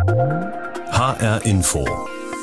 [0.00, 1.84] HR Info.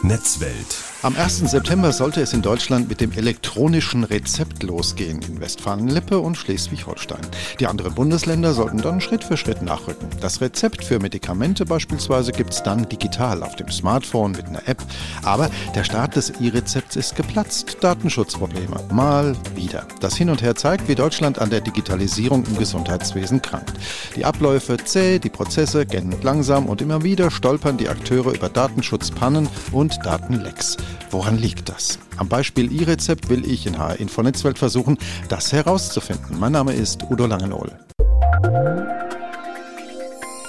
[0.03, 0.75] Netzwelt.
[1.03, 1.51] Am 1.
[1.51, 7.21] September sollte es in Deutschland mit dem elektronischen Rezept losgehen in Westfalen-Lippe und Schleswig-Holstein.
[7.59, 10.09] Die anderen Bundesländer sollten dann Schritt für Schritt nachrücken.
[10.21, 14.83] Das Rezept für Medikamente beispielsweise gibt es dann digital auf dem Smartphone mit einer App.
[15.21, 17.77] Aber der Start des E-Rezepts ist geplatzt.
[17.81, 18.83] Datenschutzprobleme.
[18.91, 19.85] Mal wieder.
[19.99, 23.73] Das Hin und Her zeigt, wie Deutschland an der Digitalisierung im Gesundheitswesen krankt.
[24.15, 29.47] Die Abläufe zäh, die Prozesse gähnend langsam und immer wieder stolpern die Akteure über Datenschutzpannen
[29.71, 30.75] und Datenlecks.
[31.09, 31.99] Woran liegt das?
[32.17, 34.97] Am Beispiel E-Rezept will ich in HR Info Netzwelt versuchen,
[35.29, 36.39] das herauszufinden.
[36.39, 37.71] Mein Name ist Udo Langenohl.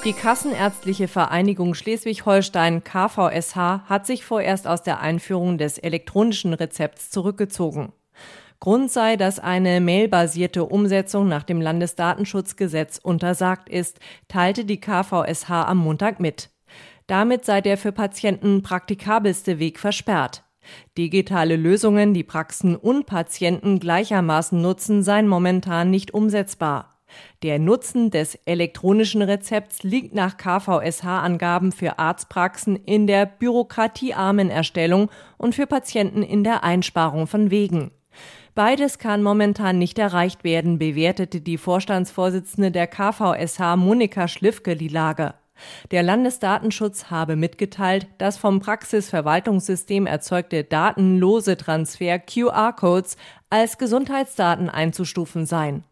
[0.05, 3.57] Die Kassenärztliche Vereinigung Schleswig-Holstein KVSH
[3.89, 7.93] hat sich vorerst aus der Einführung des elektronischen Rezepts zurückgezogen.
[8.61, 15.79] Grund sei, dass eine mailbasierte Umsetzung nach dem Landesdatenschutzgesetz untersagt ist, teilte die KVSH am
[15.79, 16.51] Montag mit.
[17.09, 20.45] Damit sei der für Patienten praktikabelste Weg versperrt.
[20.99, 26.99] Digitale Lösungen, die Praxen und Patienten gleichermaßen nutzen, seien momentan nicht umsetzbar.
[27.43, 35.55] Der Nutzen des elektronischen Rezepts liegt nach KVSH-Angaben für Arztpraxen in der bürokratiearmen Erstellung und
[35.55, 37.91] für Patienten in der Einsparung von Wegen.
[38.55, 45.33] Beides kann momentan nicht erreicht werden, bewertete die Vorstandsvorsitzende der KVSH Monika Schliffke die Lage.
[45.91, 53.17] Der Landesdatenschutz habe mitgeteilt, dass vom Praxisverwaltungssystem erzeugte datenlose Transfer QR-Codes
[53.51, 55.85] als Gesundheitsdaten einzustufen seien.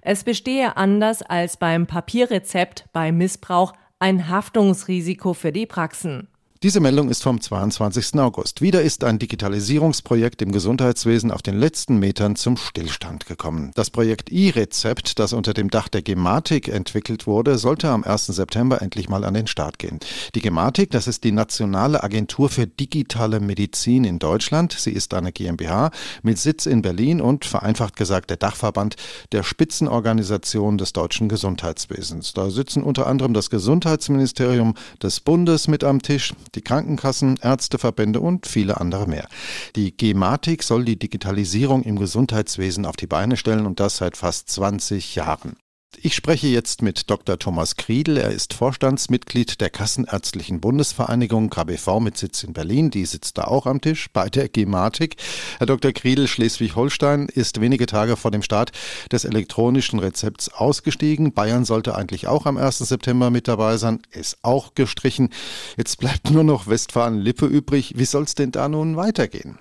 [0.00, 6.28] Es bestehe anders als beim Papierrezept bei Missbrauch ein Haftungsrisiko für die Praxen.
[6.62, 8.20] Diese Meldung ist vom 22.
[8.20, 8.60] August.
[8.60, 13.72] Wieder ist ein Digitalisierungsprojekt im Gesundheitswesen auf den letzten Metern zum Stillstand gekommen.
[13.74, 18.26] Das Projekt E-Rezept, das unter dem Dach der Gematik entwickelt wurde, sollte am 1.
[18.26, 19.98] September endlich mal an den Start gehen.
[20.36, 24.70] Die Gematik, das ist die Nationale Agentur für digitale Medizin in Deutschland.
[24.78, 25.90] Sie ist eine GmbH
[26.22, 28.94] mit Sitz in Berlin und vereinfacht gesagt der Dachverband
[29.32, 32.34] der Spitzenorganisation des deutschen Gesundheitswesens.
[32.34, 38.46] Da sitzen unter anderem das Gesundheitsministerium des Bundes mit am Tisch, die Krankenkassen, Ärzteverbände und
[38.46, 39.28] viele andere mehr.
[39.76, 44.48] Die Gematik soll die Digitalisierung im Gesundheitswesen auf die Beine stellen und das seit fast
[44.50, 45.56] 20 Jahren.
[46.00, 47.38] Ich spreche jetzt mit Dr.
[47.38, 48.16] Thomas Kriedel.
[48.16, 52.90] Er ist Vorstandsmitglied der Kassenärztlichen Bundesvereinigung KBV mit Sitz in Berlin.
[52.90, 55.16] Die sitzt da auch am Tisch bei der Gematik.
[55.58, 55.92] Herr Dr.
[55.92, 58.72] Kriedel, Schleswig-Holstein ist wenige Tage vor dem Start
[59.12, 61.34] des elektronischen Rezepts ausgestiegen.
[61.34, 62.78] Bayern sollte eigentlich auch am 1.
[62.78, 65.28] September mit dabei sein, ist auch gestrichen.
[65.76, 67.94] Jetzt bleibt nur noch Westfalen-Lippe übrig.
[67.96, 69.58] Wie soll es denn da nun weitergehen?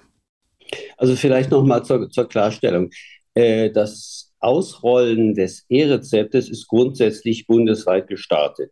[0.98, 2.90] Also vielleicht nochmal zur, zur Klarstellung.
[3.34, 8.72] Äh, das Ausrollen des E-Rezeptes ist grundsätzlich bundesweit gestartet.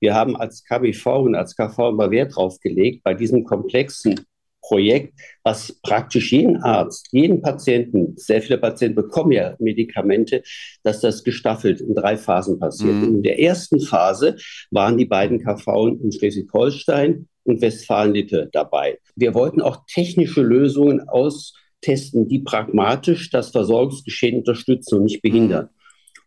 [0.00, 4.26] Wir haben als KBV und als KV immer Wert drauf gelegt, bei diesem komplexen
[4.62, 10.42] Projekt, was praktisch jeden Arzt, jeden Patienten, sehr viele Patienten bekommen ja Medikamente,
[10.82, 12.94] dass das gestaffelt in drei Phasen passiert.
[12.94, 13.16] Mhm.
[13.16, 14.36] In der ersten Phase
[14.70, 18.98] waren die beiden KV in Schleswig-Holstein und Westfalen-Lippe dabei.
[19.16, 25.64] Wir wollten auch technische Lösungen aus testen, die pragmatisch das Versorgungsgeschehen unterstützen und nicht behindern.
[25.64, 25.70] Mhm.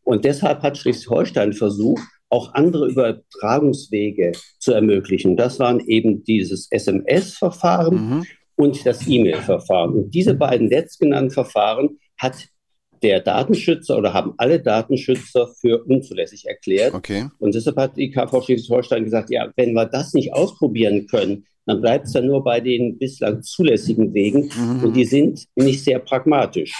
[0.04, 5.38] Und deshalb hat Schleswig-Holstein versucht, auch andere Übertragungswege zu ermöglichen.
[5.38, 8.26] Das waren eben dieses SMS-Verfahren mhm.
[8.56, 9.94] und das E-Mail-Verfahren.
[9.94, 12.48] Und diese beiden letztgenannten Verfahren hat
[13.04, 16.94] der Datenschützer oder haben alle Datenschützer für unzulässig erklärt.
[16.96, 17.28] Okay.
[17.38, 21.82] Und deshalb hat die KV Schleswig-Holstein gesagt, ja, wenn wir das nicht ausprobieren können, dann
[21.82, 24.84] bleibt es ja nur bei den bislang zulässigen Wegen mhm.
[24.84, 26.74] und die sind nicht sehr pragmatisch.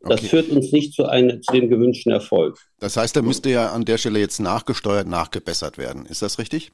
[0.00, 0.28] Das okay.
[0.28, 2.58] führt uns nicht zu, einem, zu dem gewünschten Erfolg.
[2.78, 6.06] Das heißt, da müsste ja an der Stelle jetzt nachgesteuert, nachgebessert werden.
[6.06, 6.72] Ist das richtig?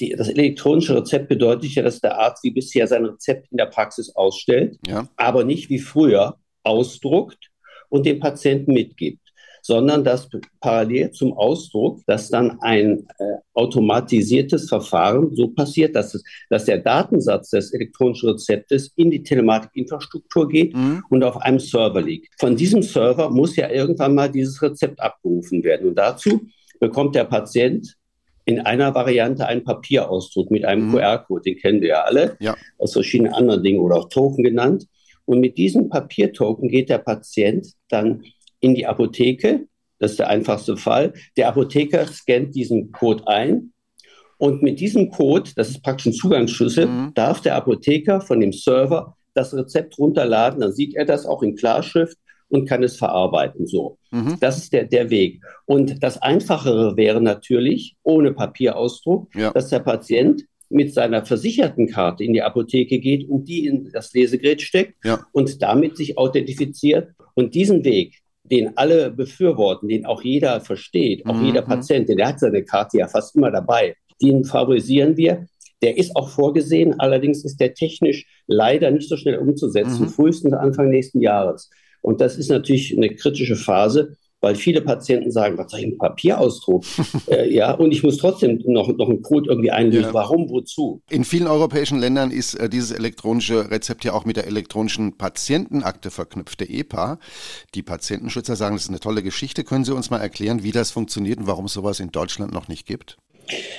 [0.00, 3.66] Die, das elektronische Rezept bedeutet ja, dass der Arzt wie bisher sein Rezept in der
[3.66, 5.06] Praxis ausstellt, ja.
[5.16, 7.50] aber nicht wie früher ausdruckt
[7.90, 9.20] und dem Patienten mitgibt
[9.62, 10.28] sondern dass
[10.60, 13.24] parallel zum Ausdruck, dass dann ein äh,
[13.54, 20.48] automatisiertes Verfahren so passiert, dass, es, dass der Datensatz des elektronischen Rezeptes in die Telematikinfrastruktur
[20.48, 21.04] geht mhm.
[21.08, 22.28] und auf einem Server liegt.
[22.40, 25.88] Von diesem Server muss ja irgendwann mal dieses Rezept abgerufen werden.
[25.88, 26.42] Und dazu
[26.80, 27.96] bekommt der Patient
[28.44, 30.94] in einer Variante einen Papierausdruck mit einem mhm.
[30.94, 32.56] QR-Code, den kennen wir ja alle, ja.
[32.78, 34.88] aus verschiedenen anderen Dingen oder auch Token genannt.
[35.24, 38.24] Und mit diesem Papiertoken geht der Patient dann
[38.62, 39.66] in die Apotheke.
[39.98, 41.12] Das ist der einfachste Fall.
[41.36, 43.72] Der Apotheker scannt diesen Code ein
[44.42, 47.12] und mit diesem Code, das ist praktisch ein Zugangsschlüssel, mhm.
[47.14, 50.60] darf der Apotheker von dem Server das Rezept runterladen.
[50.60, 52.18] Dann sieht er das auch in Klarschrift
[52.48, 53.68] und kann es verarbeiten.
[53.68, 54.38] So, mhm.
[54.40, 55.40] das ist der, der Weg.
[55.64, 59.52] Und das Einfachere wäre natürlich ohne Papierausdruck, ja.
[59.52, 64.12] dass der Patient mit seiner versicherten Karte in die Apotheke geht und die in das
[64.12, 65.24] Lesegerät steckt ja.
[65.30, 67.12] und damit sich authentifiziert.
[67.34, 71.46] Und diesen Weg, den alle befürworten, den auch jeder versteht, auch mhm.
[71.46, 75.46] jeder Patient, der hat seine Karte ja fast immer dabei, den favorisieren wir.
[75.82, 80.08] Der ist auch vorgesehen, allerdings ist der technisch leider nicht so schnell umzusetzen, mhm.
[80.08, 81.70] frühestens Anfang nächsten Jahres.
[82.02, 85.98] Und das ist natürlich eine kritische Phase, weil viele Patienten sagen, was soll ich ein
[85.98, 86.84] Papierausdruck?
[87.30, 90.06] äh, ja, und ich muss trotzdem noch, noch einen Code irgendwie einlösen.
[90.08, 90.14] Ja.
[90.14, 91.00] Warum, wozu?
[91.08, 96.10] In vielen europäischen Ländern ist äh, dieses elektronische Rezept ja auch mit der elektronischen Patientenakte
[96.10, 97.18] verknüpft, der EPA.
[97.76, 99.62] Die Patientenschützer sagen, das ist eine tolle Geschichte.
[99.62, 102.66] Können Sie uns mal erklären, wie das funktioniert und warum es sowas in Deutschland noch
[102.66, 103.18] nicht gibt?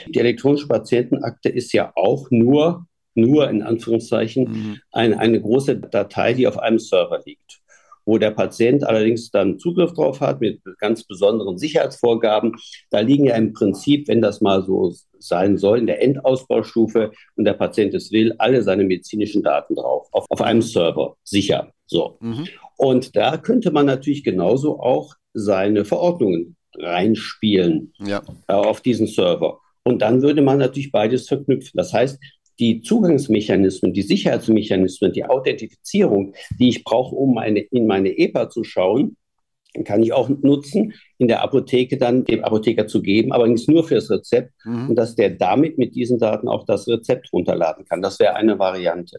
[0.07, 4.79] Die elektronische Patientenakte ist ja auch nur, nur in Anführungszeichen, mhm.
[4.93, 7.62] eine, eine große Datei, die auf einem Server liegt
[8.05, 12.55] wo der Patient allerdings dann Zugriff drauf hat mit ganz besonderen Sicherheitsvorgaben.
[12.89, 17.45] Da liegen ja im Prinzip, wenn das mal so sein soll, in der Endausbaustufe und
[17.45, 21.71] der Patient es will, alle seine medizinischen Daten drauf, auf, auf einem Server, sicher.
[21.85, 22.17] So.
[22.19, 22.47] Mhm.
[22.77, 28.21] Und da könnte man natürlich genauso auch seine Verordnungen reinspielen ja.
[28.47, 29.59] äh, auf diesen Server.
[29.83, 31.71] Und dann würde man natürlich beides verknüpfen.
[31.75, 32.19] Das heißt,
[32.59, 38.63] die Zugangsmechanismen, die Sicherheitsmechanismen, die Authentifizierung, die ich brauche, um meine, in meine EPA zu
[38.63, 39.17] schauen,
[39.85, 43.83] kann ich auch nutzen, in der Apotheke dann dem Apotheker zu geben, aber nicht nur
[43.83, 44.89] fürs Rezept mhm.
[44.89, 48.01] und dass der damit mit diesen Daten auch das Rezept runterladen kann.
[48.01, 49.17] Das wäre eine Variante.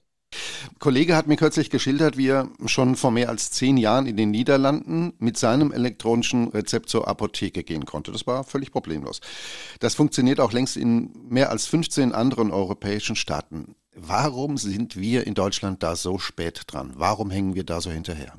[0.78, 4.30] Kollege hat mir kürzlich geschildert, wie er schon vor mehr als zehn Jahren in den
[4.30, 8.12] Niederlanden mit seinem elektronischen Rezept zur Apotheke gehen konnte.
[8.12, 9.20] Das war völlig problemlos.
[9.80, 13.74] Das funktioniert auch längst in mehr als 15 anderen europäischen Staaten.
[13.94, 16.92] Warum sind wir in Deutschland da so spät dran?
[16.96, 18.34] Warum hängen wir da so hinterher?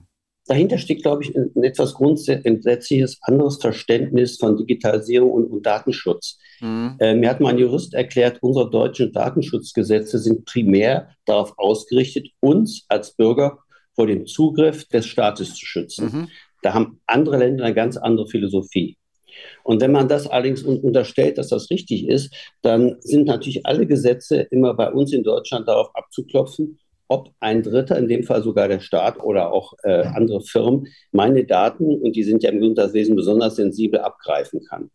[0.47, 6.37] Dahinter steckt, glaube ich, ein, etwas grundsätzliches anderes Verständnis von Digitalisierung und, und Datenschutz.
[6.61, 6.95] Mhm.
[6.99, 12.85] Äh, mir hat mal ein Jurist erklärt, unsere deutschen Datenschutzgesetze sind primär darauf ausgerichtet, uns
[12.87, 13.59] als Bürger
[13.93, 16.05] vor dem Zugriff des Staates zu schützen.
[16.05, 16.27] Mhm.
[16.61, 18.97] Da haben andere Länder eine ganz andere Philosophie.
[19.63, 24.47] Und wenn man das allerdings unterstellt, dass das richtig ist, dann sind natürlich alle Gesetze
[24.51, 28.79] immer bei uns in Deutschland darauf abzuklopfen, ob ein Dritter, in dem Fall sogar der
[28.79, 33.55] Staat oder auch äh, andere Firmen, meine Daten, und die sind ja im Gesundheitswesen besonders
[33.55, 34.89] sensibel, abgreifen kann.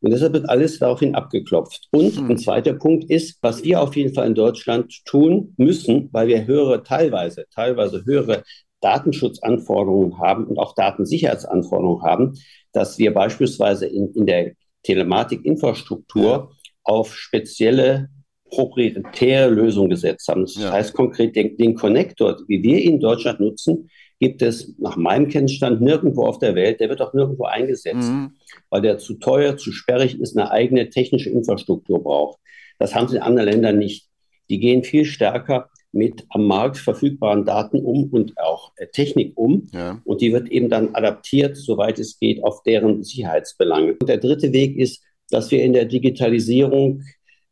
[0.00, 1.88] Und deshalb wird alles daraufhin abgeklopft.
[1.90, 2.30] Und mhm.
[2.30, 6.46] ein zweiter Punkt ist, was wir auf jeden Fall in Deutschland tun müssen, weil wir
[6.46, 8.44] höhere, teilweise, teilweise höhere
[8.80, 12.34] Datenschutzanforderungen haben und auch Datensicherheitsanforderungen haben,
[12.72, 14.52] dass wir beispielsweise in, in der
[14.82, 16.52] Telematikinfrastruktur
[16.84, 18.08] auf spezielle
[18.50, 20.42] proprietäre Lösung gesetzt haben.
[20.42, 20.72] Das ja.
[20.72, 23.88] heißt konkret, den, den Connector, wie wir ihn in Deutschland nutzen,
[24.18, 26.80] gibt es nach meinem Kenntnisstand nirgendwo auf der Welt.
[26.80, 28.32] Der wird auch nirgendwo eingesetzt, mhm.
[28.70, 32.38] weil der zu teuer, zu sperrig ist, eine eigene technische Infrastruktur braucht.
[32.78, 34.08] Das haben sie in anderen Ländern nicht.
[34.48, 39.66] Die gehen viel stärker mit am Markt verfügbaren Daten um und auch äh, Technik um.
[39.72, 40.00] Ja.
[40.04, 43.96] Und die wird eben dann adaptiert, soweit es geht, auf deren Sicherheitsbelange.
[43.98, 47.02] Und der dritte Weg ist, dass wir in der Digitalisierung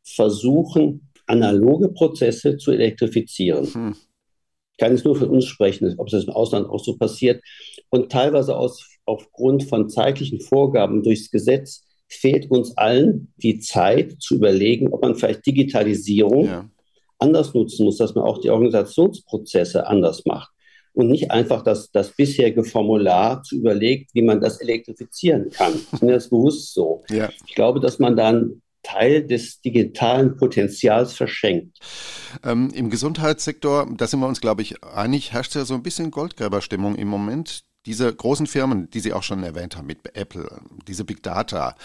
[0.05, 3.67] versuchen, analoge Prozesse zu elektrifizieren.
[3.67, 3.97] Hm.
[4.73, 7.43] Ich kann jetzt nur für uns sprechen, ob es im Ausland auch so passiert.
[7.91, 14.35] Und teilweise aus, aufgrund von zeitlichen Vorgaben durchs Gesetz fehlt uns allen die Zeit zu
[14.35, 16.69] überlegen, ob man vielleicht Digitalisierung ja.
[17.19, 20.51] anders nutzen muss, dass man auch die Organisationsprozesse anders macht
[20.93, 25.75] und nicht einfach das, das bisherige Formular zu überlegt, wie man das elektrifizieren kann.
[25.93, 27.03] Ich bin das bewusst so.
[27.11, 27.31] Ja.
[27.47, 31.79] Ich glaube, dass man dann Teil des digitalen Potenzials verschenkt.
[32.45, 36.13] Ähm, Im Gesundheitssektor, da sind wir uns, glaube ich, einig, herrscht ja so ein bisschen
[36.13, 40.49] Goldgräberstimmung im Moment diese großen Firmen, die Sie auch schon erwähnt haben, mit Apple,
[40.89, 41.77] diese Big Data,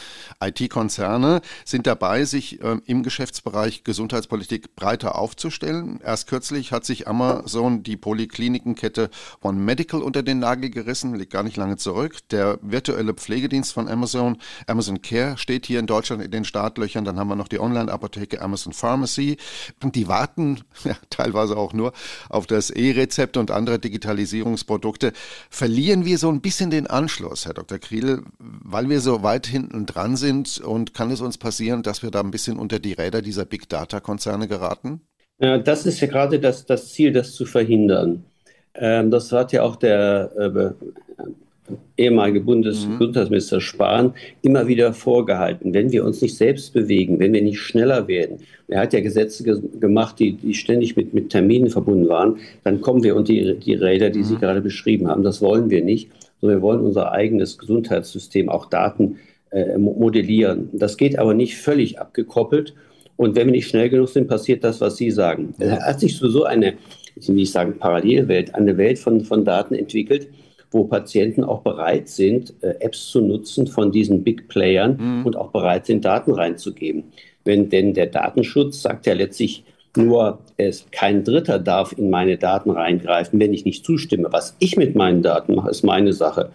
[0.42, 6.00] IT-Konzerne sind dabei, sich äh, im Geschäftsbereich Gesundheitspolitik breiter aufzustellen.
[6.04, 9.10] Erst kürzlich hat sich Amazon die Poliklinikenkette
[9.42, 12.18] One Medical unter den Nagel gerissen, liegt gar nicht lange zurück.
[12.32, 14.38] Der virtuelle Pflegedienst von Amazon,
[14.68, 17.04] Amazon Care, steht hier in Deutschland in den Startlöchern.
[17.04, 19.38] Dann haben wir noch die Online-Apotheke Amazon Pharmacy.
[19.84, 21.92] Die warten ja, teilweise auch nur
[22.30, 25.12] auf das E-Rezept und andere Digitalisierungsprodukte.
[25.50, 27.80] Verlieren verlieren wir so ein bisschen den Anschluss, Herr Dr.
[27.80, 32.12] Kriel, weil wir so weit hinten dran sind und kann es uns passieren, dass wir
[32.12, 35.02] da ein bisschen unter die Räder dieser Big Data Konzerne geraten?
[35.40, 38.24] Ja, das ist ja gerade das, das Ziel, das zu verhindern.
[38.76, 41.24] Ähm, das hat ja auch der äh,
[41.98, 43.62] ehemalige Bundesgesundheitsminister mhm.
[43.62, 45.74] Spahn immer wieder vorgehalten.
[45.74, 49.44] Wenn wir uns nicht selbst bewegen, wenn wir nicht schneller werden, er hat ja Gesetze
[49.44, 53.56] ge gemacht, die, die ständig mit, mit Terminen verbunden waren, dann kommen wir unter die,
[53.56, 54.26] die Räder, die mhm.
[54.26, 55.24] Sie gerade beschrieben haben.
[55.24, 56.10] Das wollen wir nicht,
[56.40, 59.18] sondern wir wollen unser eigenes Gesundheitssystem, auch Daten
[59.52, 60.70] äh, modellieren.
[60.74, 62.76] Das geht aber nicht völlig abgekoppelt.
[63.18, 65.54] Und wenn wir nicht schnell genug sind, passiert das, was Sie sagen.
[65.60, 66.76] Es hat sich sowieso eine,
[67.16, 70.30] ich will nicht sagen Parallelwelt, eine Welt von, von Daten entwickelt,
[70.72, 75.26] wo Patienten auch bereit sind, äh, Apps zu nutzen von diesen Big Playern mhm.
[75.26, 77.06] und auch bereit sind, Daten reinzugeben.
[77.44, 79.64] Wenn denn der Datenschutz sagt ja letztlich
[79.98, 84.28] nur, es, kein Dritter darf in meine Daten reingreifen, wenn ich nicht zustimme.
[84.32, 86.52] Was ich mit meinen Daten mache, ist meine Sache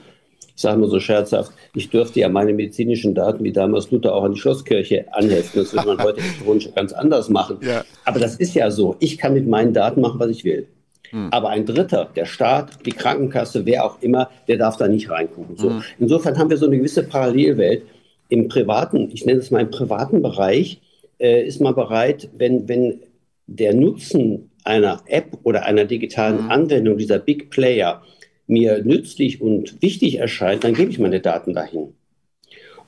[0.56, 4.22] ich sage mal so scherzhaft, ich dürfte ja meine medizinischen Daten, wie damals Luther auch
[4.22, 5.62] an die Schlosskirche anheften.
[5.62, 7.58] Das würde man heute elektronisch ganz anders machen.
[7.62, 7.84] Ja.
[8.04, 8.96] Aber das ist ja so.
[9.00, 10.68] Ich kann mit meinen Daten machen, was ich will.
[11.10, 11.28] Hm.
[11.30, 15.56] Aber ein Dritter, der Staat, die Krankenkasse, wer auch immer, der darf da nicht reingucken.
[15.56, 15.70] So.
[15.70, 15.82] Hm.
[15.98, 17.82] Insofern haben wir so eine gewisse Parallelwelt.
[18.28, 20.80] Im privaten, ich nenne es mal im privaten Bereich,
[21.18, 23.00] äh, ist man bereit, wenn, wenn
[23.46, 26.50] der Nutzen einer App oder einer digitalen hm.
[26.50, 28.02] Anwendung dieser Big Player
[28.46, 31.94] mir nützlich und wichtig erscheint, dann gebe ich meine Daten dahin.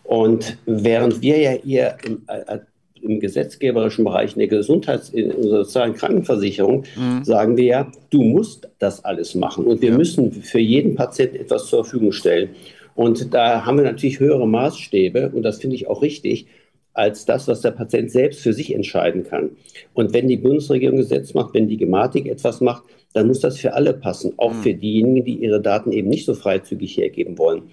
[0.05, 2.59] Und während wir ja hier im, äh,
[3.09, 7.25] im gesetzgeberischen Bereich in der Gesundheits-, in der sozialen Krankenversicherung mhm.
[7.25, 9.97] sagen wir ja, du musst das alles machen und wir ja.
[9.97, 12.51] müssen für jeden Patienten etwas zur Verfügung stellen.
[12.95, 16.47] Und da haben wir natürlich höhere Maßstäbe und das finde ich auch richtig
[16.95, 19.51] als das, was der Patient selbst für sich entscheiden kann.
[19.93, 23.75] Und wenn die Bundesregierung Gesetz macht, wenn die Gematik etwas macht, dann muss das für
[23.75, 24.63] alle passen, auch mhm.
[24.63, 27.65] für diejenigen, die ihre Daten eben nicht so freizügig hergeben wollen.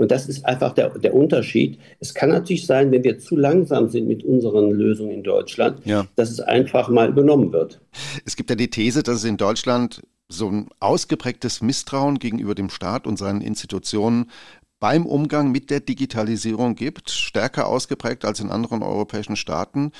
[0.00, 1.78] Und das ist einfach der, der Unterschied.
[1.98, 6.06] Es kann natürlich sein, wenn wir zu langsam sind mit unseren Lösungen in Deutschland, ja.
[6.16, 7.82] dass es einfach mal übernommen wird.
[8.24, 12.70] Es gibt ja die These, dass es in Deutschland so ein ausgeprägtes Misstrauen gegenüber dem
[12.70, 14.30] Staat und seinen Institutionen
[14.78, 19.92] beim Umgang mit der Digitalisierung gibt, stärker ausgeprägt als in anderen europäischen Staaten.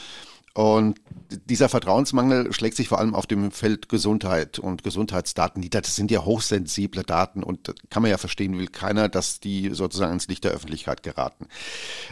[0.52, 1.00] Und
[1.48, 5.80] dieser Vertrauensmangel schlägt sich vor allem auf dem Feld Gesundheit und Gesundheitsdaten nieder.
[5.80, 10.12] Das sind ja hochsensible Daten und kann man ja verstehen, will keiner, dass die sozusagen
[10.12, 11.46] ins Licht der Öffentlichkeit geraten.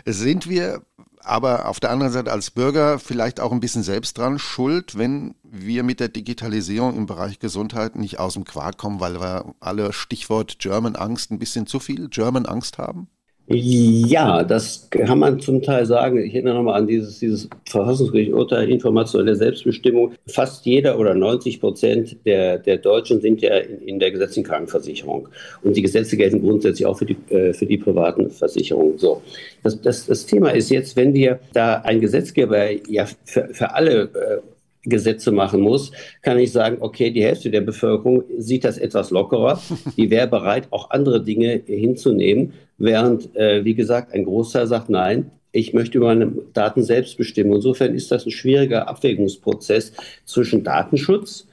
[0.05, 0.83] Sind wir
[1.21, 5.35] aber auf der anderen Seite als Bürger vielleicht auch ein bisschen selbst dran schuld, wenn
[5.43, 9.93] wir mit der Digitalisierung im Bereich Gesundheit nicht aus dem Quark kommen, weil wir alle
[9.93, 13.09] Stichwort German Angst ein bisschen zu viel German Angst haben?
[13.51, 16.19] Ja, das kann man zum Teil sagen.
[16.19, 20.13] Ich erinnere nochmal an dieses, dieses Verfassungsgerichtsurteil informationelle Selbstbestimmung.
[20.27, 25.29] Fast jeder oder 90 Prozent der, der Deutschen sind ja in, in, der gesetzlichen Krankenversicherung.
[25.63, 28.99] Und die Gesetze gelten grundsätzlich auch für die, äh, für die privaten Versicherungen.
[28.99, 29.23] So.
[29.63, 34.03] Das, das, das Thema ist jetzt, wenn wir da ein Gesetzgeber ja für, für alle
[34.03, 34.41] äh,
[34.83, 35.93] Gesetze machen muss,
[36.23, 39.61] kann ich sagen, okay, die Hälfte der Bevölkerung sieht das etwas lockerer.
[39.97, 45.31] Die wäre bereit, auch andere Dinge hinzunehmen, während, äh, wie gesagt, ein Großteil sagt, nein,
[45.53, 47.55] ich möchte über meine Daten selbst bestimmen.
[47.55, 49.93] Insofern ist das ein schwieriger Abwägungsprozess
[50.25, 51.49] zwischen Datenschutz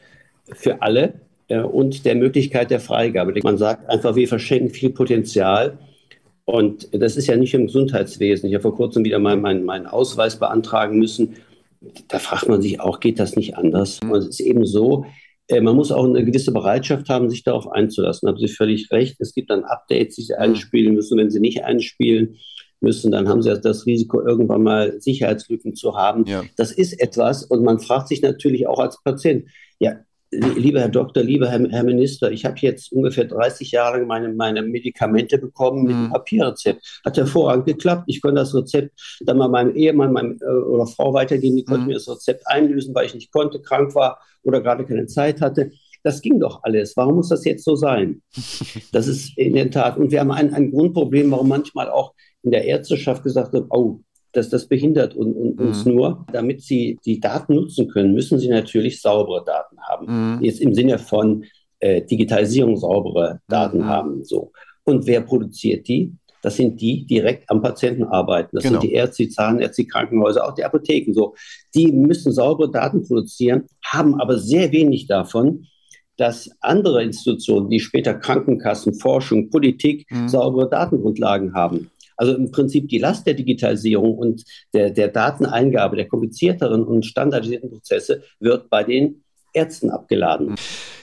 [0.54, 1.14] für alle
[1.48, 3.34] äh, und der Möglichkeit der Freigabe.
[3.44, 5.78] Man sagt einfach, wir verschenken viel Potenzial.
[6.44, 8.48] Und das ist ja nicht im Gesundheitswesen.
[8.48, 11.38] Ich habe vor kurzem wieder mal meinen, meinen Ausweis beantragen müssen
[12.08, 14.00] da fragt man sich auch, geht das nicht anders?
[14.02, 15.06] Und es ist eben so,
[15.48, 18.26] äh, man muss auch eine gewisse Bereitschaft haben, sich darauf einzulassen.
[18.26, 19.18] Da haben Sie völlig recht.
[19.20, 21.18] Es gibt dann Updates, die Sie einspielen müssen.
[21.18, 22.38] Wenn Sie nicht einspielen
[22.82, 26.26] müssen, dann haben Sie das Risiko, irgendwann mal Sicherheitslücken zu haben.
[26.26, 26.44] Ja.
[26.58, 27.44] Das ist etwas.
[27.44, 29.46] Und man fragt sich natürlich auch als Patient,
[29.80, 29.98] ja,
[30.32, 34.62] lieber Herr Doktor, lieber Herr, Herr Minister, ich habe jetzt ungefähr 30 Jahre meine, meine
[34.62, 36.12] Medikamente bekommen mit einem mhm.
[36.12, 37.02] Papierrezept.
[37.06, 38.04] Hat hervorragend geklappt.
[38.08, 38.92] Ich konnte das Rezept
[39.22, 41.56] dann mal meinem Ehemann meinem, äh, oder Frau weitergeben.
[41.56, 41.88] Die konnte mhm.
[41.88, 45.72] mir das Rezept einlösen, weil ich nicht konnte, krank war oder gerade keine Zeit hatte.
[46.04, 46.96] Das ging doch alles.
[46.96, 48.22] Warum muss das jetzt so sein?
[48.92, 49.98] Das ist in der Tat.
[49.98, 52.14] Und wir haben ein, ein Grundproblem, warum manchmal auch
[52.44, 54.02] in der Ärzteschaft gesagt wird, oh,
[54.36, 55.68] dass das behindert und, und mhm.
[55.68, 56.26] uns nur.
[56.32, 60.38] Damit sie die Daten nutzen können, müssen sie natürlich saubere Daten haben.
[60.38, 60.44] Mhm.
[60.44, 61.46] Jetzt im Sinne von
[61.80, 63.86] äh, Digitalisierung saubere Daten mhm.
[63.86, 64.24] haben.
[64.24, 64.52] So.
[64.84, 66.14] Und wer produziert die?
[66.42, 68.50] Das sind die, die direkt am Patienten arbeiten.
[68.54, 68.80] Das genau.
[68.80, 71.12] sind die Ärzte, die Zahnärzte, die Krankenhäuser, auch die Apotheken.
[71.14, 71.34] So.
[71.74, 75.66] Die müssen saubere Daten produzieren, haben aber sehr wenig davon,
[76.18, 80.30] dass andere Institutionen, die später Krankenkassen, Forschung, Politik, mhm.
[80.30, 81.90] saubere Datengrundlagen haben.
[82.18, 84.44] Also im Prinzip die Last der Digitalisierung und
[84.74, 90.56] der, der Dateneingabe, der komplizierteren und standardisierten Prozesse wird bei den Ärzten abgeladen.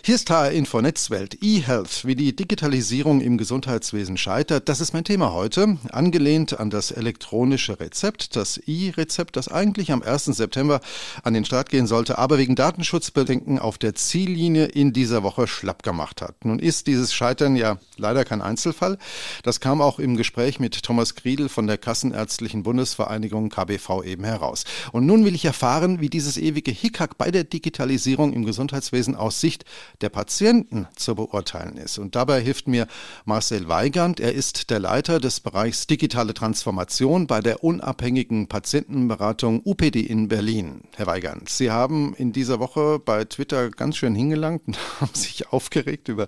[0.05, 4.69] Hier ist HR Info Netzwelt eHealth, wie die Digitalisierung im Gesundheitswesen scheitert.
[4.69, 10.03] Das ist mein Thema heute, angelehnt an das elektronische Rezept, das E-Rezept, das eigentlich am
[10.03, 10.25] 1.
[10.25, 10.81] September
[11.23, 15.85] an den Start gehen sollte, aber wegen Datenschutzbedenken auf der Ziellinie in dieser Woche schlapp
[15.85, 16.45] gemacht hat.
[16.45, 18.99] Nun ist dieses Scheitern ja leider kein Einzelfall.
[19.45, 24.65] Das kam auch im Gespräch mit Thomas Griedel von der Kassenärztlichen Bundesvereinigung KBV eben heraus.
[24.91, 29.41] Und nun will ich erfahren, wie dieses ewige Hickhack bei der Digitalisierung im Gesundheitswesen aus
[29.41, 29.65] Sicht
[30.01, 31.99] der Patienten zu beurteilen ist.
[31.99, 32.87] Und dabei hilft mir
[33.25, 34.21] Marcel Weigand.
[34.21, 40.83] Er ist der Leiter des Bereichs digitale Transformation bei der unabhängigen Patientenberatung UPD in Berlin.
[40.97, 45.53] Herr Weigand, Sie haben in dieser Woche bei Twitter ganz schön hingelangt und haben sich
[45.53, 46.27] aufgeregt über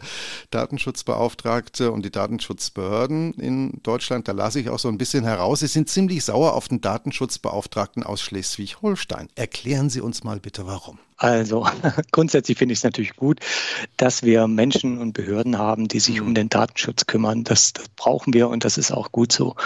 [0.50, 4.28] Datenschutzbeauftragte und die Datenschutzbehörden in Deutschland.
[4.28, 5.60] Da lasse ich auch so ein bisschen heraus.
[5.60, 9.28] Sie sind ziemlich sauer auf den Datenschutzbeauftragten aus Schleswig-Holstein.
[9.34, 10.98] Erklären Sie uns mal bitte warum.
[11.24, 11.66] Also
[12.12, 13.40] grundsätzlich finde ich es natürlich gut,
[13.96, 16.26] dass wir Menschen und Behörden haben, die sich mhm.
[16.26, 17.44] um den Datenschutz kümmern.
[17.44, 19.56] Das, das, brauchen wir und das ist auch gut so.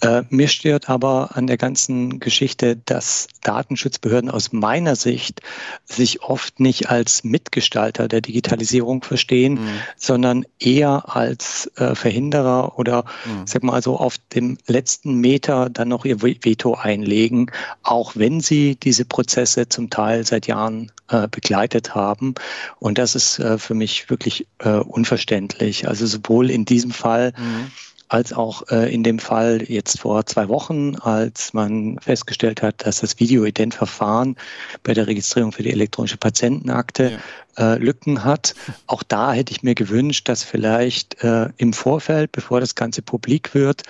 [0.00, 5.42] Äh, mir stört aber an der ganzen Geschichte, dass Datenschutzbehörden aus meiner Sicht
[5.84, 9.68] sich oft nicht als Mitgestalter der Digitalisierung verstehen, mhm.
[9.96, 13.46] sondern eher als äh, Verhinderer oder mhm.
[13.46, 17.52] sag mal so auf dem letzten Meter dann noch ihr Veto einlegen,
[17.84, 22.34] auch wenn sie diese Prozesse zum Teil seit Jahren äh, begleitet haben.
[22.80, 25.86] Und das ist äh, für mich wirklich äh, unverständlich.
[25.86, 27.70] Also sowohl in diesem Fall mhm.
[28.08, 33.20] als auch in dem Fall jetzt vor zwei Wochen, als man festgestellt hat, dass das
[33.20, 34.36] Videoident-Verfahren
[34.82, 37.18] bei der Registrierung für die elektronische Patientenakte
[37.56, 37.74] ja.
[37.74, 38.54] Lücken hat.
[38.86, 41.16] Auch da hätte ich mir gewünscht, dass vielleicht
[41.56, 43.82] im Vorfeld, bevor das Ganze publik wird,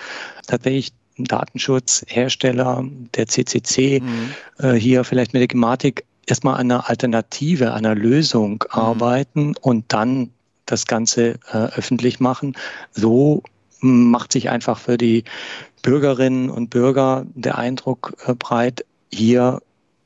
[0.47, 2.85] tatsächlich Datenschutzhersteller,
[3.15, 4.33] der CCC, mhm.
[4.59, 8.79] äh, hier vielleicht mit der Gematik erstmal an einer Alternative, einer Lösung mhm.
[8.79, 10.29] arbeiten und dann
[10.65, 12.55] das Ganze äh, öffentlich machen.
[12.91, 13.41] So
[13.79, 15.23] macht sich einfach für die
[15.81, 19.61] Bürgerinnen und Bürger der Eindruck äh, breit, hier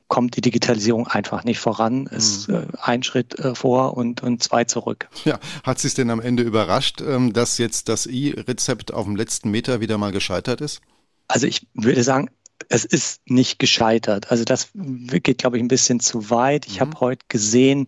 [0.07, 2.07] kommt die Digitalisierung einfach nicht voran.
[2.11, 2.55] Es mhm.
[2.55, 5.07] äh, ein Schritt äh, vor und, und zwei zurück.
[5.23, 9.15] Ja, hat Sie es denn am Ende überrascht, ähm, dass jetzt das I-Rezept auf dem
[9.15, 10.81] letzten Meter wieder mal gescheitert ist?
[11.29, 12.29] Also ich würde sagen,
[12.69, 14.31] es ist nicht gescheitert.
[14.31, 16.65] Also das geht, glaube ich, ein bisschen zu weit.
[16.67, 16.81] Ich mhm.
[16.81, 17.87] habe heute gesehen,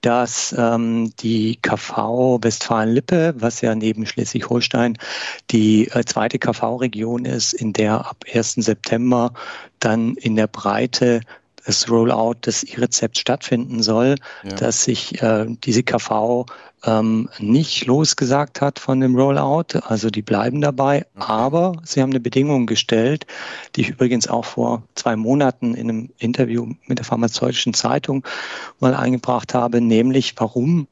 [0.00, 4.98] dass ähm, die KV Westfalen-Lippe, was ja neben Schleswig-Holstein
[5.50, 8.54] die äh, zweite KV-Region ist, in der ab 1.
[8.54, 9.32] September
[9.78, 11.20] dann in der Breite
[11.70, 14.50] das Rollout des E-Rezepts stattfinden soll, ja.
[14.56, 16.46] dass sich äh, diese KV
[16.84, 19.78] ähm, nicht losgesagt hat von dem Rollout.
[19.86, 21.06] Also die bleiben dabei.
[21.14, 21.26] Okay.
[21.28, 23.24] Aber sie haben eine Bedingung gestellt,
[23.76, 28.24] die ich übrigens auch vor zwei Monaten in einem Interview mit der pharmazeutischen Zeitung
[28.80, 30.88] mal eingebracht habe, nämlich warum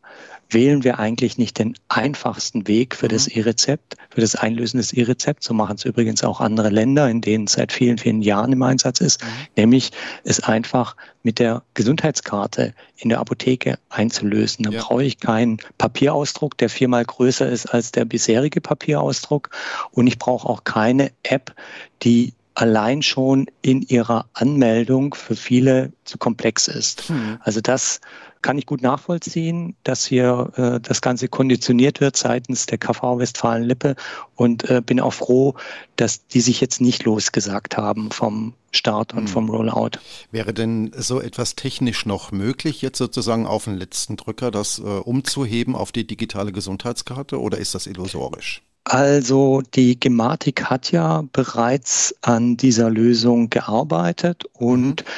[0.50, 3.40] wählen wir eigentlich nicht den einfachsten Weg für das mhm.
[3.40, 5.46] E-Rezept, für das Einlösen des E-Rezepts.
[5.46, 8.62] So machen es übrigens auch andere Länder, in denen es seit vielen, vielen Jahren im
[8.62, 9.28] Einsatz ist, mhm.
[9.56, 9.90] nämlich
[10.24, 14.64] es einfach mit der Gesundheitskarte in der Apotheke einzulösen.
[14.64, 14.82] Dann ja.
[14.82, 19.50] brauche ich keinen Papierausdruck, der viermal größer ist als der bisherige Papierausdruck.
[19.90, 21.54] Und ich brauche auch keine App,
[22.02, 27.08] die allein schon in ihrer Anmeldung für viele zu komplex ist.
[27.08, 27.38] Hm.
[27.40, 28.00] Also das
[28.42, 33.96] kann ich gut nachvollziehen, dass hier äh, das Ganze konditioniert wird seitens der KV Westfalen-Lippe
[34.34, 35.54] und äh, bin auch froh,
[35.96, 39.28] dass die sich jetzt nicht losgesagt haben vom Start und hm.
[39.28, 39.98] vom Rollout.
[40.30, 44.82] Wäre denn so etwas technisch noch möglich, jetzt sozusagen auf den letzten Drücker das äh,
[44.82, 48.62] umzuheben auf die digitale Gesundheitskarte oder ist das illusorisch?
[48.88, 55.08] Also die Gematik hat ja bereits an dieser Lösung gearbeitet und mhm.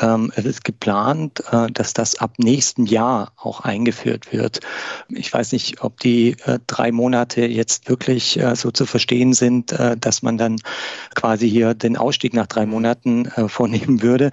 [0.00, 4.60] Ähm, es ist geplant, äh, dass das ab nächsten Jahr auch eingeführt wird.
[5.08, 9.72] Ich weiß nicht, ob die äh, drei Monate jetzt wirklich äh, so zu verstehen sind,
[9.72, 10.56] äh, dass man dann
[11.14, 14.30] quasi hier den Ausstieg nach drei Monaten äh, vornehmen würde,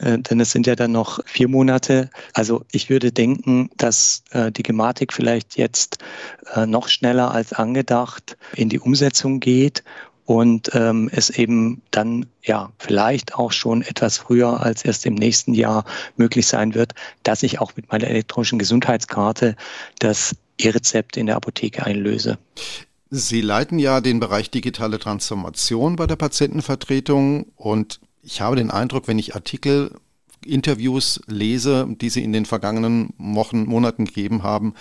[0.00, 2.10] äh, denn es sind ja dann noch vier Monate.
[2.32, 5.98] Also ich würde denken, dass die Gematik vielleicht jetzt
[6.66, 9.84] noch schneller als angedacht in die Umsetzung geht
[10.24, 15.54] und ähm, es eben dann ja vielleicht auch schon etwas früher als erst im nächsten
[15.54, 15.84] Jahr
[16.16, 19.56] möglich sein wird, dass ich auch mit meiner elektronischen Gesundheitskarte
[19.98, 22.38] das E-Rezept in der Apotheke einlöse.
[23.10, 29.06] Sie leiten ja den Bereich digitale Transformation bei der Patientenvertretung und ich habe den Eindruck,
[29.06, 29.94] wenn ich Artikel
[30.46, 34.74] Interviews lese, die Sie in den vergangenen Wochen, Monaten gegeben haben,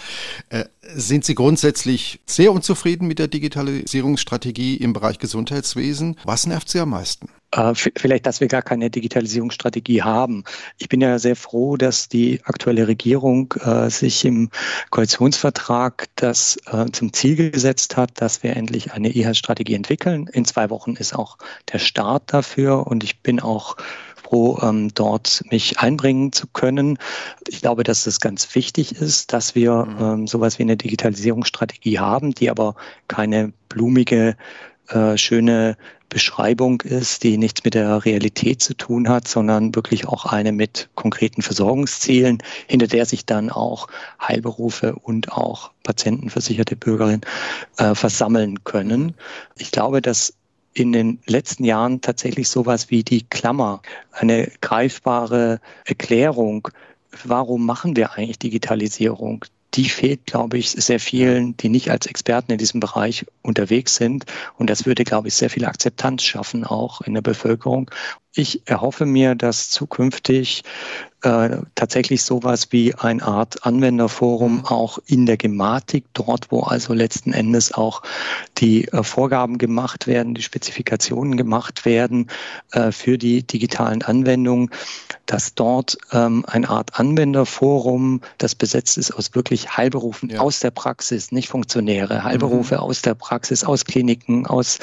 [0.49, 6.17] äh, sind Sie grundsätzlich sehr unzufrieden mit der Digitalisierungsstrategie im Bereich Gesundheitswesen?
[6.23, 7.30] Was nervt Sie am meisten?
[7.56, 10.43] Äh, vielleicht, dass wir gar keine Digitalisierungsstrategie haben.
[10.78, 14.49] Ich bin ja sehr froh, dass die aktuelle Regierung äh, sich im
[14.89, 20.28] Koalitionsvertrag das äh, zum Ziel gesetzt hat, dass wir endlich eine E-Health-Strategie entwickeln.
[20.34, 21.38] In zwei Wochen ist auch
[21.71, 23.78] der Start dafür und ich bin auch
[24.34, 26.98] froh, ähm, dort mich einbringen zu können.
[27.48, 29.98] Ich glaube, dass es ganz wichtig ist, dass wir mhm.
[30.02, 32.76] ähm, sowas wie eine Digitalisierungsstrategie haben, die aber
[33.08, 34.36] keine blumige,
[34.89, 35.78] äh, schöne
[36.10, 40.89] Beschreibung ist, die nichts mit der Realität zu tun hat, sondern wirklich auch eine mit
[40.96, 43.88] konkreten Versorgungszielen, hinter der sich dann auch
[44.19, 47.22] Heilberufe und auch patientenversicherte Bürgerinnen
[47.78, 49.13] äh, versammeln können.
[49.58, 50.34] Ich glaube, dass
[50.73, 53.81] in den letzten Jahren tatsächlich sowas wie die Klammer,
[54.12, 56.67] eine greifbare Erklärung,
[57.23, 59.45] warum machen wir eigentlich Digitalisierung?
[59.75, 64.25] die fehlt, glaube ich, sehr vielen, die nicht als Experten in diesem Bereich unterwegs sind.
[64.57, 67.89] Und das würde, glaube ich, sehr viel Akzeptanz schaffen, auch in der Bevölkerung.
[68.36, 70.63] Ich erhoffe mir, dass zukünftig
[71.24, 74.65] äh, tatsächlich sowas wie eine Art Anwenderforum mhm.
[74.65, 78.02] auch in der Gematik, dort wo also letzten Endes auch
[78.58, 82.28] die äh, Vorgaben gemacht werden, die Spezifikationen gemacht werden
[82.72, 84.69] äh, für die digitalen Anwendungen,
[85.26, 90.39] dass dort ähm, eine Art Anwenderforum, das besetzt ist aus wirklich Heilberufen ja.
[90.41, 92.82] aus der Praxis, nicht Funktionäre, Heilberufe mhm.
[92.82, 94.80] aus der Praxis, aus Kliniken, aus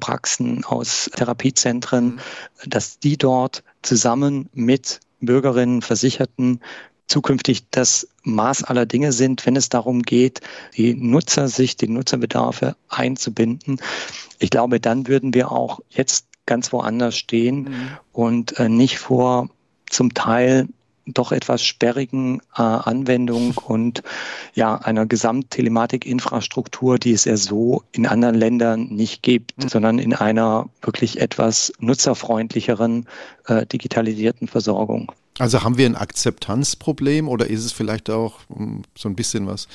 [0.00, 2.20] Praxen, aus Therapiezentren, mhm.
[2.66, 6.60] dass die dort zusammen mit Bürgerinnen, Versicherten
[7.06, 10.40] zukünftig das Maß aller Dinge sind, wenn es darum geht,
[10.76, 13.80] die Nutzersicht, die Nutzerbedarfe einzubinden.
[14.38, 17.88] Ich glaube, dann würden wir auch jetzt ganz woanders stehen mhm.
[18.12, 19.48] und äh, nicht vor
[19.90, 20.68] zum Teil
[21.06, 24.02] doch etwas sperrigen äh, Anwendung und
[24.54, 29.68] ja einer Gesamttelematikinfrastruktur, die es ja so in anderen Ländern nicht gibt, mhm.
[29.68, 33.06] sondern in einer wirklich etwas nutzerfreundlicheren
[33.46, 35.12] äh, digitalisierten Versorgung.
[35.38, 39.66] Also haben wir ein Akzeptanzproblem oder ist es vielleicht auch um, so ein bisschen was?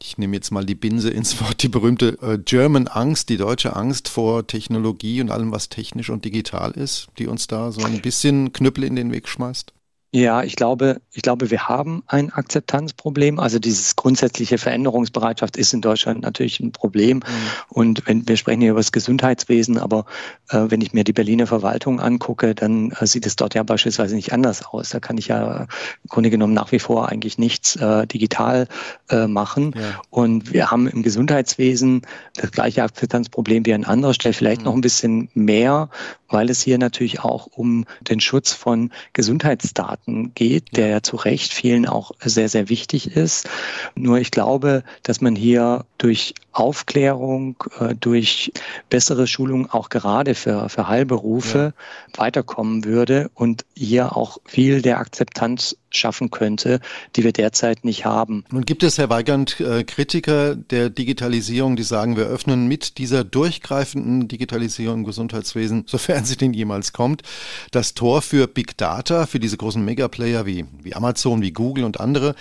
[0.00, 3.76] ich nehme jetzt mal die Binse ins Wort, die berühmte äh, German Angst, die deutsche
[3.76, 8.00] Angst vor Technologie und allem, was technisch und digital ist, die uns da so ein
[8.02, 9.72] bisschen Knüppel in den Weg schmeißt?
[10.16, 13.38] Ja, ich glaube, ich glaube, wir haben ein Akzeptanzproblem.
[13.38, 17.18] Also dieses grundsätzliche Veränderungsbereitschaft ist in Deutschland natürlich ein Problem.
[17.18, 17.22] Mhm.
[17.68, 20.06] Und wenn wir sprechen hier über das Gesundheitswesen, aber
[20.48, 24.14] äh, wenn ich mir die Berliner Verwaltung angucke, dann äh, sieht es dort ja beispielsweise
[24.14, 24.88] nicht anders aus.
[24.88, 28.68] Da kann ich ja im Grunde genommen nach wie vor eigentlich nichts äh, digital
[29.10, 29.74] äh, machen.
[29.76, 30.00] Ja.
[30.08, 32.00] Und wir haben im Gesundheitswesen
[32.36, 34.64] das gleiche Akzeptanzproblem wie an anderer Stelle, vielleicht mhm.
[34.64, 35.90] noch ein bisschen mehr,
[36.28, 41.52] weil es hier natürlich auch um den Schutz von Gesundheitsdaten geht, der ja zu Recht
[41.52, 43.48] vielen auch sehr, sehr wichtig ist.
[43.96, 48.52] Nur ich glaube, dass man hier durch Aufklärung, äh, durch
[48.88, 52.18] bessere Schulung auch gerade für, für Heilberufe ja.
[52.18, 56.80] weiterkommen würde und hier auch viel der Akzeptanz schaffen könnte,
[57.14, 58.44] die wir derzeit nicht haben.
[58.50, 63.24] Nun gibt es, Herr Weigand, äh, Kritiker der Digitalisierung, die sagen, wir öffnen mit dieser
[63.24, 67.22] durchgreifenden Digitalisierung im Gesundheitswesen, sofern sie denn jemals kommt,
[67.70, 72.00] das Tor für Big Data, für diese großen Megaplayer wie, wie Amazon, wie Google und
[72.00, 72.34] andere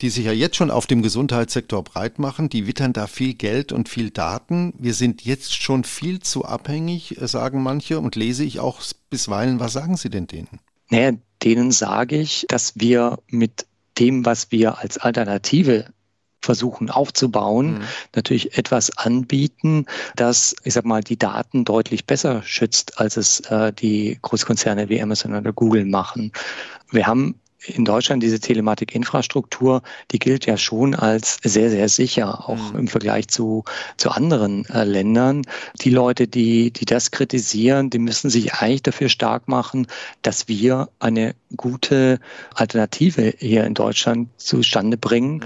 [0.00, 3.72] die sich ja jetzt schon auf dem Gesundheitssektor breit machen, die wittern da viel Geld
[3.72, 4.74] und viel Daten.
[4.76, 9.60] Wir sind jetzt schon viel zu abhängig, äh, sagen manche, und lese ich auch bisweilen.
[9.60, 10.60] Was sagen Sie denn denen?
[10.90, 11.12] Naja,
[11.44, 13.66] denen sage ich, dass wir mit
[13.98, 15.86] dem, was wir als Alternative
[16.40, 17.82] versuchen aufzubauen, mhm.
[18.14, 23.72] natürlich etwas anbieten, das, ich sag mal, die Daten deutlich besser schützt, als es äh,
[23.72, 26.32] die Großkonzerne wie Amazon oder Google machen.
[26.90, 32.72] Wir haben in Deutschland diese Telematikinfrastruktur, die gilt ja schon als sehr, sehr sicher, auch
[32.72, 32.80] mhm.
[32.80, 33.64] im Vergleich zu,
[33.96, 35.42] zu anderen äh, Ländern.
[35.80, 39.86] Die Leute, die, die das kritisieren, die müssen sich eigentlich dafür stark machen,
[40.22, 42.20] dass wir eine gute
[42.54, 45.36] Alternative hier in Deutschland zustande bringen.
[45.36, 45.42] Mhm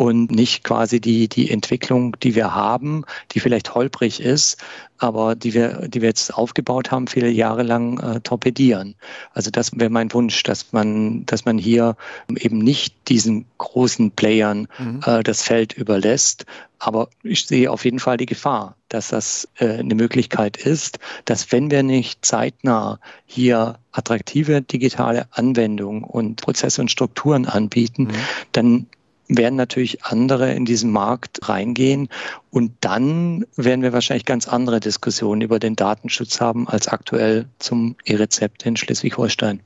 [0.00, 4.56] und nicht quasi die, die Entwicklung, die wir haben, die vielleicht holprig ist,
[4.96, 8.94] aber die wir, die wir jetzt aufgebaut haben, viele Jahre lang äh, torpedieren.
[9.34, 11.96] Also das wäre mein Wunsch, dass man, dass man hier
[12.34, 15.00] eben nicht diesen großen Playern mhm.
[15.04, 16.46] äh, das Feld überlässt.
[16.78, 21.52] Aber ich sehe auf jeden Fall die Gefahr, dass das äh, eine Möglichkeit ist, dass
[21.52, 28.14] wenn wir nicht zeitnah hier attraktive digitale Anwendungen und Prozesse und Strukturen anbieten, mhm.
[28.52, 28.86] dann
[29.30, 32.08] werden natürlich andere in diesen Markt reingehen
[32.50, 37.96] und dann werden wir wahrscheinlich ganz andere Diskussionen über den Datenschutz haben als aktuell zum
[38.04, 39.60] E-Rezept in Schleswig-Holstein.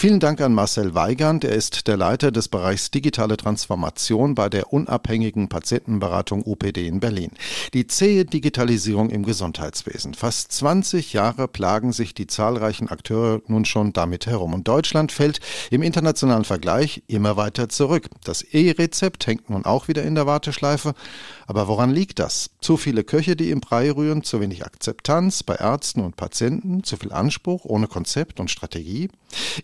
[0.00, 1.44] Vielen Dank an Marcel Weigand.
[1.44, 7.32] Er ist der Leiter des Bereichs Digitale Transformation bei der unabhängigen Patientenberatung UPD in Berlin.
[7.74, 10.14] Die zähe Digitalisierung im Gesundheitswesen.
[10.14, 14.54] Fast 20 Jahre plagen sich die zahlreichen Akteure nun schon damit herum.
[14.54, 18.08] Und Deutschland fällt im internationalen Vergleich immer weiter zurück.
[18.24, 20.94] Das E-Rezept hängt nun auch wieder in der Warteschleife.
[21.46, 22.50] Aber woran liegt das?
[22.62, 26.96] Zu viele Köche, die im Brei rühren, zu wenig Akzeptanz bei Ärzten und Patienten, zu
[26.96, 29.10] viel Anspruch ohne Konzept und Strategie?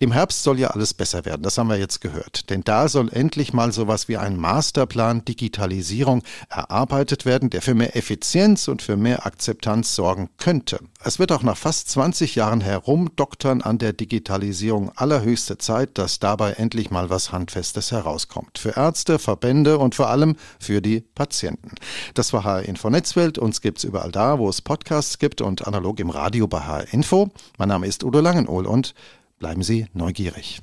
[0.01, 2.51] Im Herbst soll ja alles besser werden, das haben wir jetzt gehört.
[2.51, 7.97] Denn da soll endlich mal sowas wie ein Masterplan Digitalisierung erarbeitet werden, der für mehr
[7.97, 10.81] Effizienz und für mehr Akzeptanz sorgen könnte.
[11.03, 16.53] Es wird auch nach fast 20 Jahren herumdoktern an der Digitalisierung allerhöchste Zeit, dass dabei
[16.53, 18.59] endlich mal was Handfestes herauskommt.
[18.59, 21.71] Für Ärzte, Verbände und vor allem für die Patienten.
[22.15, 23.39] Das war HR Info Netzwelt.
[23.39, 27.31] Uns gibt's überall da, wo es Podcasts gibt und analog im Radio bei HR Info.
[27.59, 28.95] Mein Name ist Udo Langenohl und
[29.39, 30.61] bleiben Sie neugierig.